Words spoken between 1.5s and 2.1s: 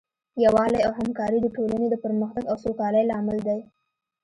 ټولنې د